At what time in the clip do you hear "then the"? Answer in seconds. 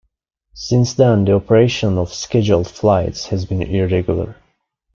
0.95-1.35